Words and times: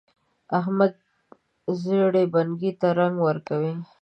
احمد 0.59 0.91
زړې 1.81 2.23
بنۍ 2.33 2.69
ته 2.79 2.87
رنګ 2.99 3.15
ورکوي. 3.27 3.73